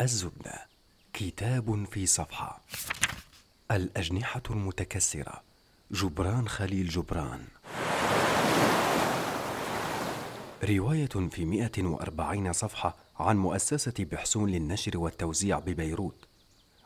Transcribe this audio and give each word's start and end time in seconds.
الزبدة. 0.00 0.66
كتاب 1.12 1.86
في 1.90 2.06
صفحة. 2.06 2.60
الأجنحة 3.70 4.42
المتكسرة. 4.50 5.42
جبران 5.90 6.48
خليل 6.48 6.88
جبران. 6.88 7.44
رواية 10.64 11.06
في 11.06 11.44
140 11.44 12.52
صفحة 12.52 12.96
عن 13.18 13.36
مؤسسة 13.36 13.94
بحسون 13.98 14.50
للنشر 14.50 14.98
والتوزيع 14.98 15.58
ببيروت. 15.58 16.24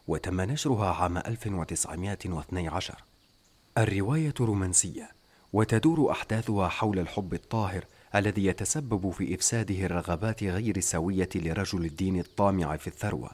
وتم 0.09 0.41
نشرها 0.41 0.95
عام 0.95 1.19
1912 1.19 3.05
الرواية 3.79 4.35
رومانسية. 4.41 5.11
وتدور 5.53 6.13
أحداثها 6.13 6.69
حول 6.69 6.99
الحب 6.99 7.35
الطاهر 7.35 7.85
الذي 8.15 8.45
يتسبب 8.45 9.11
في 9.11 9.35
إفساده 9.35 9.87
الرغبات 9.87 10.45
غير 10.45 10.77
السوية 10.77 11.29
لرجل 11.35 11.85
الدين 11.85 12.21
الطامع 12.21 12.77
في 12.77 12.87
الثروة. 12.87 13.31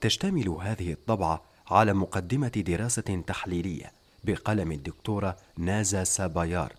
تشتمل 0.00 0.48
هذه 0.48 0.92
الطبعة 0.92 1.42
على 1.70 1.92
مقدمة 1.92 2.48
دراسة 2.48 3.22
تحليلية 3.26 3.92
بقلم 4.24 4.72
الدكتورة 4.72 5.36
نازا 5.58 6.04
سابايارد 6.04 6.76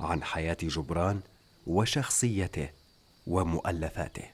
عن 0.00 0.22
حياة 0.22 0.56
جبران 0.62 1.20
وشخصيته 1.66 2.68
ومؤلفاته. 3.26 4.24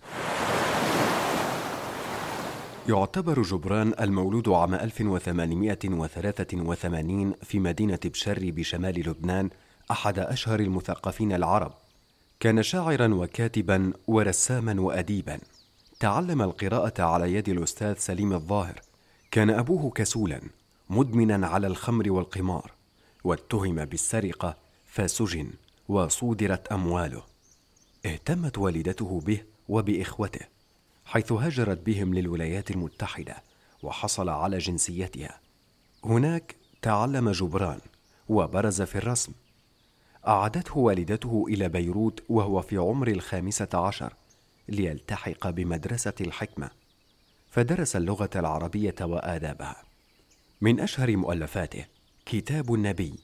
يعتبر 2.89 3.43
جبران 3.43 3.95
المولود 4.01 4.49
عام 4.49 4.75
1883 4.75 7.35
في 7.43 7.61
مدينة 7.61 7.99
بشري 8.05 8.51
بشمال 8.51 9.09
لبنان 9.09 9.51
أحد 9.91 10.19
أشهر 10.19 10.61
المثقفين 10.61 11.33
العرب. 11.33 11.82
كان 12.43 12.63
شاعرا 12.63 13.15
وكاتبا 13.15 13.93
ورساما 14.07 14.81
وأديبا. 14.81 15.39
تعلم 16.01 16.43
القراءة 16.43 17.03
على 17.03 17.35
يد 17.35 17.49
الأستاذ 17.49 17.95
سليم 17.99 18.33
الظاهر. 18.33 18.81
كان 19.31 19.51
أبوه 19.51 19.91
كسولا 19.91 20.41
مدمنا 20.91 21.47
على 21.47 21.67
الخمر 21.67 22.13
والقمار. 22.13 22.73
واتهم 23.25 23.85
بالسرقة 23.85 24.57
فسجن 24.87 25.51
وصودرت 25.89 26.73
أمواله. 26.73 27.23
اهتمت 28.07 28.59
والدته 28.59 29.21
به 29.21 29.43
وبإخوته 29.69 30.47
حيث 31.05 31.33
هاجرت 31.33 31.79
بهم 31.79 32.15
للولايات 32.15 32.71
المتحدة 32.71 33.43
وحصل 33.83 34.29
على 34.29 34.59
جنسيتها. 34.59 35.41
هناك 36.05 36.57
تعلم 36.83 37.31
جبران 37.31 37.81
وبرز 38.29 38.83
في 38.83 38.99
الرسم. 38.99 39.33
أعادته 40.29 40.79
والدته 40.79 41.45
إلى 41.49 41.69
بيروت 41.69 42.23
وهو 42.29 42.63
في 42.63 42.77
عمر 42.77 43.09
الخامسة 43.09 43.69
عشر 43.75 44.15
ليلتحق 44.69 45.51
بمدرسة 45.51 46.13
الحكمة 46.21 46.71
فدرس 47.51 47.97
اللغة 47.97 48.31
العربية 48.37 48.95
وآدابها. 49.01 49.83
من 50.61 50.81
أشهر 50.81 51.17
مؤلفاته 51.17 51.85
كتاب 52.27 52.75
النبي 52.75 53.15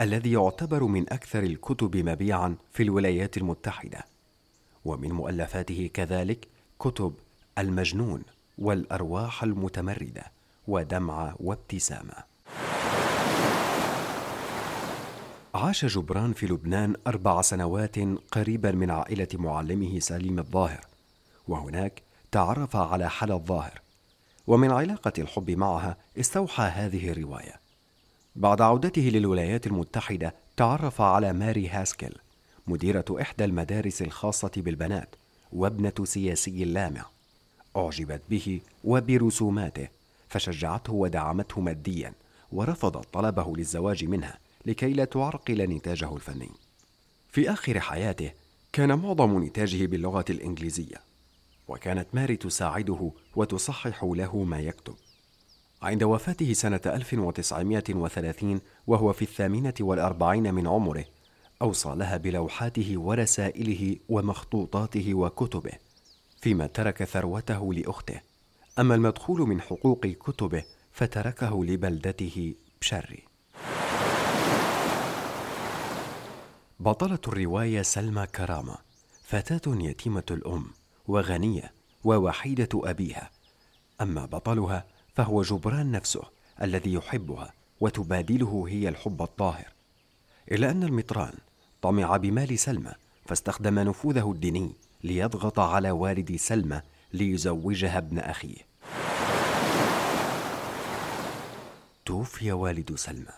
الذي 0.00 0.32
يعتبر 0.32 0.84
من 0.84 1.12
أكثر 1.12 1.42
الكتب 1.42 1.96
مبيعا 1.96 2.56
في 2.72 2.82
الولايات 2.82 3.36
المتحدة 3.36 4.04
ومن 4.84 5.12
مؤلفاته 5.12 5.90
كذلك 5.94 6.48
كتب 6.78 7.14
المجنون 7.58 8.22
والأرواح 8.58 9.42
المتمردة 9.42 10.24
ودمعة 10.68 11.36
وابتسامة. 11.40 12.33
عاش 15.54 15.84
جبران 15.84 16.32
في 16.32 16.46
لبنان 16.46 16.96
أربع 17.06 17.42
سنوات 17.42 17.96
قريبا 18.32 18.72
من 18.72 18.90
عائلة 18.90 19.28
معلمه 19.34 19.98
سليم 19.98 20.38
الظاهر 20.38 20.86
وهناك 21.48 22.02
تعرف 22.32 22.76
على 22.76 23.10
حلا 23.10 23.34
الظاهر 23.34 23.80
ومن 24.46 24.70
علاقة 24.70 25.12
الحب 25.18 25.50
معها 25.50 25.96
استوحى 26.20 26.62
هذه 26.62 27.10
الرواية. 27.10 27.60
بعد 28.36 28.60
عودته 28.60 29.02
للولايات 29.02 29.66
المتحدة 29.66 30.34
تعرف 30.56 31.00
على 31.00 31.32
ماري 31.32 31.68
هاسكيل 31.68 32.18
مديرة 32.66 33.04
إحدى 33.20 33.44
المدارس 33.44 34.02
الخاصة 34.02 34.52
بالبنات 34.56 35.14
وابنة 35.52 36.04
سياسي 36.04 36.64
لامع. 36.64 37.06
أعجبت 37.76 38.22
به 38.30 38.60
وبرسوماته 38.84 39.88
فشجعته 40.28 40.92
ودعمته 40.92 41.60
ماديا 41.60 42.12
ورفضت 42.52 43.06
طلبه 43.12 43.56
للزواج 43.56 44.04
منها. 44.04 44.43
لكي 44.66 44.92
لا 44.92 45.04
تعرقل 45.04 45.62
نتاجه 45.62 46.14
الفني. 46.14 46.50
في 47.30 47.50
آخر 47.50 47.80
حياته 47.80 48.32
كان 48.72 48.98
معظم 48.98 49.44
نتاجه 49.44 49.86
باللغة 49.86 50.24
الإنجليزية 50.30 50.96
وكانت 51.68 52.06
ماري 52.12 52.36
تساعده 52.36 53.12
وتصحح 53.36 54.04
له 54.04 54.44
ما 54.44 54.60
يكتب. 54.60 54.94
عند 55.82 56.02
وفاته 56.02 56.52
سنة 56.52 56.80
1930 56.86 58.60
وهو 58.86 59.12
في 59.12 59.22
الثامنة 59.22 59.74
والأربعين 59.80 60.54
من 60.54 60.66
عمره 60.66 61.04
أوصى 61.62 61.94
لها 61.96 62.16
بلوحاته 62.16 62.98
ورسائله 62.98 63.96
ومخطوطاته 64.08 65.14
وكتبه 65.14 65.72
فيما 66.40 66.66
ترك 66.66 67.04
ثروته 67.04 67.74
لأخته. 67.74 68.20
أما 68.78 68.94
المدخول 68.94 69.40
من 69.40 69.60
حقوق 69.60 70.06
كتبه 70.06 70.64
فتركه 70.92 71.64
لبلدته 71.64 72.54
بشري 72.80 73.33
بطلة 76.84 77.18
الرواية 77.28 77.82
سلمى 77.82 78.26
كرامة 78.26 78.76
فتاة 79.22 79.60
يتيمة 79.66 80.22
الأم 80.30 80.66
وغنية 81.08 81.72
ووحيدة 82.04 82.68
أبيها. 82.74 83.30
أما 84.00 84.26
بطلها 84.26 84.84
فهو 85.14 85.42
جبران 85.42 85.90
نفسه 85.90 86.22
الذي 86.62 86.92
يحبها 86.92 87.52
وتبادله 87.80 88.64
هي 88.68 88.88
الحب 88.88 89.22
الطاهر. 89.22 89.72
إلا 90.52 90.70
أن 90.70 90.82
المطران 90.82 91.32
طمع 91.82 92.16
بمال 92.16 92.58
سلمى 92.58 92.92
فاستخدم 93.26 93.78
نفوذه 93.78 94.32
الديني 94.32 94.72
ليضغط 95.04 95.60
على 95.60 95.90
والد 95.90 96.36
سلمى 96.36 96.80
ليزوجها 97.12 97.98
ابن 97.98 98.18
أخيه. 98.18 98.66
توفي 102.06 102.52
والد 102.52 102.94
سلمى 102.94 103.34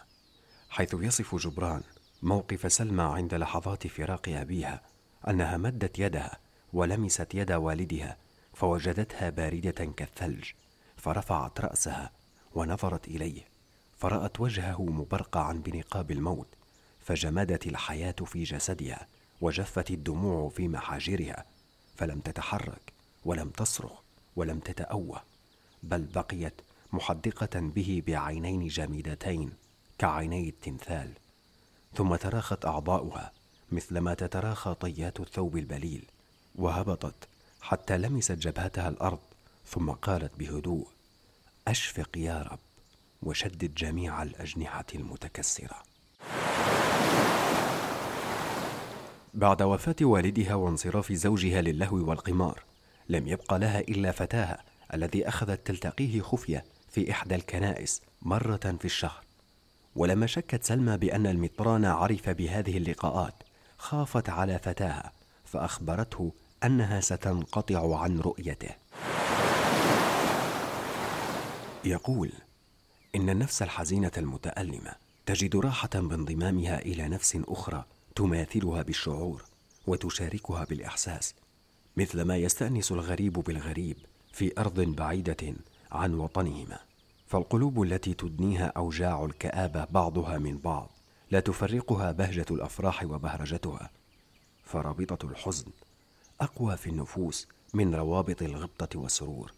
حيث 0.71 0.95
يصف 0.95 1.35
جبران 1.35 1.83
موقف 2.23 2.73
سلمى 2.73 3.03
عند 3.03 3.35
لحظات 3.35 3.87
فراق 3.87 4.29
أبيها 4.29 4.83
أنها 5.29 5.57
مدت 5.57 5.99
يدها 5.99 6.39
ولمست 6.73 7.35
يد 7.35 7.53
والدها 7.53 8.17
فوجدتها 8.55 9.31
باردة 9.31 9.85
كالثلج 9.85 10.45
فرفعت 10.97 11.61
رأسها 11.61 12.11
ونظرت 12.55 13.09
إليه 13.09 13.43
فرأت 13.99 14.41
وجهه 14.41 14.83
مبرقعا 14.83 15.53
بنقاب 15.53 16.11
الموت 16.11 16.49
فجمدت 17.01 17.67
الحياة 17.67 18.13
في 18.13 18.43
جسدها 18.43 19.07
وجفت 19.41 19.91
الدموع 19.91 20.49
في 20.49 20.69
محاجرها 20.69 21.45
فلم 21.97 22.21
تتحرك 22.21 22.93
ولم 23.25 23.51
تصرخ 23.51 24.01
ولم 24.37 24.59
تتأوه 24.59 25.23
بل 25.83 26.05
بقيت 26.15 26.61
محدقة 26.93 27.61
به 27.61 28.03
بعينين 28.07 28.67
جامدتين 28.67 29.53
كعيني 29.99 30.49
التمثال. 30.49 31.13
ثم 31.97 32.17
تراخت 32.17 32.65
أعضاؤها 32.65 33.33
مثلما 33.73 34.15
تتراخى 34.15 34.75
طيات 34.75 35.21
الثوب 35.21 35.57
البليل 35.57 36.05
وهبطت 36.55 37.29
حتى 37.61 37.99
لمست 37.99 38.33
جبهتها 38.33 38.89
الأرض 38.89 39.19
ثم 39.67 39.91
قالت 39.91 40.39
بهدوء 40.39 40.87
أشفق 41.69 42.09
يا 42.17 42.43
رب 42.43 42.59
وشدد 43.23 43.75
جميع 43.75 44.23
الأجنحة 44.23 44.85
المتكسرة. 44.95 45.83
بعد 49.35 49.63
وفاة 49.63 49.97
والدها 50.01 50.55
وانصراف 50.55 51.13
زوجها 51.13 51.63
للهو 51.63 51.97
والقمار 51.97 52.63
لم 53.09 53.29
يبق 53.29 53.55
لها 53.55 53.81
إلا 53.81 54.13
فتاها 54.13 54.65
الذي 54.95 55.29
أخذت 55.29 55.67
تلتقيه 55.67 56.21
خفية 56.21 56.65
في 56.91 57.11
إحدى 57.11 57.35
الكنائس 57.35 58.03
مرة 58.23 58.77
في 58.79 58.85
الشهر. 58.85 59.26
ولما 59.97 60.27
شكت 60.27 60.65
سلمى 60.65 60.97
بأن 60.97 61.27
المطران 61.27 61.85
عرف 61.85 62.29
بهذه 62.29 62.77
اللقاءات 62.77 63.35
خافت 63.79 64.29
على 64.29 64.59
فتاها 64.59 65.13
فأخبرته 65.45 66.33
أنها 66.65 67.01
ستنقطع 67.01 67.99
عن 67.99 68.21
رؤيته. 68.21 68.71
يقول 71.85 72.33
إن 73.15 73.31
النفس 73.31 73.63
الحزينة 73.63 74.11
المتألمة 74.17 74.93
تجد 75.27 75.57
راحة 75.57 75.91
بانضمامها 75.95 76.79
إلى 76.79 77.09
نفس 77.09 77.39
أخرى 77.49 77.85
تماثلها 78.17 78.83
بالشعور 78.83 79.45
وتشاركها 79.87 80.65
بالإحساس 80.65 81.35
مثلما 81.97 82.37
يستأنس 82.37 82.93
الغريب 82.93 83.33
بالغريب 83.33 83.97
في 84.33 84.53
أرض 84.59 84.81
بعيدة 84.81 85.55
عن 85.93 86.15
وطنهما. 86.15 86.79
فالقلوب 87.27 87.83
التي 87.83 88.15
تدنيها 88.15 88.73
أوجاع 88.77 89.25
الكآبة 89.25 89.85
بعضها 89.85 90.39
من 90.39 90.59
بعض 90.59 90.91
لا 91.31 91.41
تفرقها 91.41 92.13
بهجة 92.13 92.47
الأفراح 92.51 93.05
وبهرجتها. 93.05 93.91
فرابطة 94.65 95.27
الحزن 95.27 95.67
أقوى 96.41 96.77
في 96.77 96.91
النفوس 96.91 97.49
من 97.75 97.95
روابط 97.95 98.43
الغبطة 98.43 98.99
والسرور. 98.99 99.53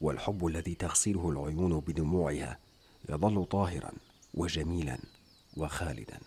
والحب 0.00 0.46
الذي 0.46 0.74
تغسله 0.74 1.30
العيون 1.30 1.80
بدموعها 1.80 2.58
يظل 3.08 3.44
طاهرا 3.44 3.92
وجميلا 4.34 4.98
وخالدا. 5.56 6.18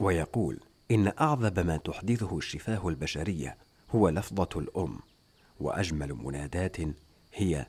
ويقول 0.00 0.60
إن 0.90 1.12
أعذب 1.20 1.58
ما 1.58 1.76
تحدثه 1.76 2.38
الشفاه 2.38 2.88
البشرية 2.88 3.56
هو 3.90 4.08
لفظة 4.08 4.48
الأم 4.56 4.98
وأجمل 5.60 6.14
منادات 6.14 6.76
هي 7.34 7.66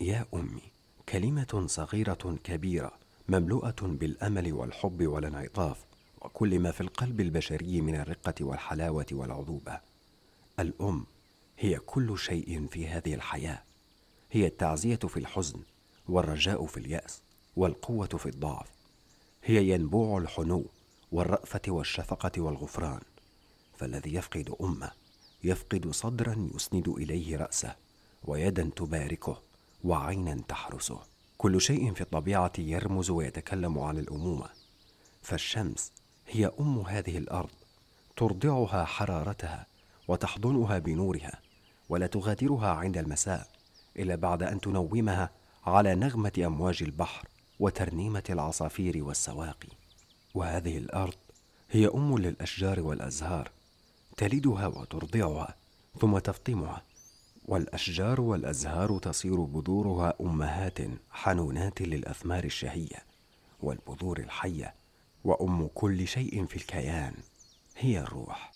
يا 0.00 0.26
أمي 0.34 0.62
كلمة 1.08 1.64
صغيرة 1.66 2.38
كبيرة 2.44 2.92
مملوءة 3.28 3.76
بالأمل 3.80 4.52
والحب 4.52 5.06
والانعطاف 5.06 5.84
وكل 6.22 6.58
ما 6.58 6.70
في 6.70 6.80
القلب 6.80 7.20
البشري 7.20 7.80
من 7.80 7.94
الرقة 7.94 8.34
والحلاوة 8.40 9.06
والعذوبة. 9.12 9.80
الأم 10.60 11.06
هي 11.58 11.78
كل 11.78 12.18
شيء 12.18 12.66
في 12.66 12.88
هذه 12.88 13.14
الحياة. 13.14 13.62
هي 14.30 14.46
التعزية 14.46 14.96
في 14.96 15.16
الحزن 15.16 15.60
والرجاء 16.08 16.66
في 16.66 16.76
اليأس 16.76 17.22
والقوة 17.56 18.06
في 18.06 18.26
الضعف. 18.26 18.68
هي 19.44 19.70
ينبوع 19.70 20.18
الحنو 20.18 20.64
والرأفة 21.12 21.62
والشفقة 21.68 22.42
والغفران. 22.42 23.00
فالذي 23.76 24.14
يفقد 24.14 24.54
أمه 24.60 24.90
يفقد 25.44 25.90
صدرا 25.90 26.50
يسند 26.54 26.88
إليه 26.88 27.36
رأسه. 27.36 27.76
ويدا 28.24 28.70
تباركه 28.76 29.42
وعينا 29.84 30.42
تحرسه. 30.48 30.98
كل 31.38 31.60
شيء 31.60 31.94
في 31.94 32.00
الطبيعة 32.00 32.52
يرمز 32.58 33.10
ويتكلم 33.10 33.78
عن 33.78 33.98
الأمومة. 33.98 34.48
فالشمس 35.22 35.92
هي 36.28 36.50
أم 36.60 36.80
هذه 36.80 37.18
الأرض 37.18 37.50
ترضعها 38.16 38.84
حرارتها 38.84 39.66
وتحضنها 40.08 40.78
بنورها 40.78 41.40
ولا 41.88 42.06
تغادرها 42.06 42.68
عند 42.68 42.96
المساء 42.96 43.48
إلا 43.96 44.14
بعد 44.14 44.42
أن 44.42 44.60
تنومها 44.60 45.30
على 45.66 45.94
نغمة 45.94 46.32
أمواج 46.38 46.82
البحر 46.82 47.28
وترنيمة 47.60 48.22
العصافير 48.30 49.04
والسواقي. 49.04 49.68
وهذه 50.34 50.78
الأرض 50.78 51.14
هي 51.70 51.86
أم 51.86 52.18
للأشجار 52.18 52.80
والأزهار 52.80 53.50
تلدها 54.16 54.66
وترضعها 54.66 55.54
ثم 56.00 56.18
تفطمها 56.18 56.82
والأشجار 57.50 58.20
والأزهار 58.20 58.98
تصير 58.98 59.40
بذورها 59.40 60.14
أمهات 60.20 60.78
حنونات 61.10 61.80
للأثمار 61.82 62.44
الشهية 62.44 63.04
والبذور 63.62 64.18
الحية 64.18 64.74
وأم 65.24 65.66
كل 65.74 66.08
شيء 66.08 66.46
في 66.46 66.56
الكيان 66.56 67.14
هي 67.76 68.00
الروح. 68.00 68.52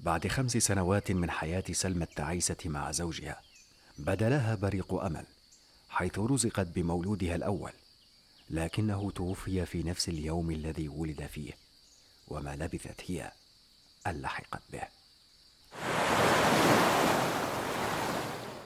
بعد 0.00 0.26
خمس 0.28 0.56
سنوات 0.56 1.12
من 1.12 1.30
حياة 1.30 1.64
سلمى 1.72 2.04
التعيسة 2.04 2.56
مع 2.64 2.90
زوجها 2.90 3.40
بدا 3.98 4.28
لها 4.28 4.54
بريق 4.54 4.94
أمل 4.94 5.24
حيث 5.88 6.18
رزقت 6.18 6.66
بمولودها 6.66 7.34
الأول 7.34 7.72
لكنه 8.50 9.10
توفي 9.10 9.66
في 9.66 9.82
نفس 9.82 10.08
اليوم 10.08 10.50
الذي 10.50 10.88
ولد 10.88 11.26
فيه 11.26 11.52
وما 12.28 12.56
لبثت 12.56 13.10
هي. 13.10 13.32
لحقت 14.12 14.62
به. 14.72 14.82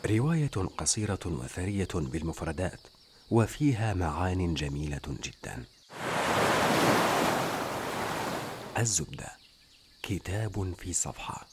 رواية 0.06 0.68
قصيرة 0.78 1.20
وثرية 1.26 1.88
بالمفردات 1.94 2.80
وفيها 3.30 3.94
معان 3.94 4.54
جميلة 4.54 5.00
جدا. 5.08 5.64
الزبدة 8.78 9.32
كتاب 10.02 10.74
في 10.78 10.92
صفحة. 10.92 11.46